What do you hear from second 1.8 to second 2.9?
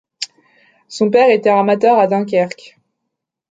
à Dunkerque.